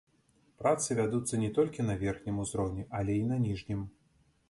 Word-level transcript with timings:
Працы 0.61 0.97
вядуцца 0.99 1.39
не 1.43 1.51
толькі 1.59 1.87
на 1.89 1.99
верхнім 2.03 2.43
узроўні, 2.47 2.89
але 3.01 3.21
і 3.23 3.33
на 3.33 3.43
ніжнім. 3.49 3.89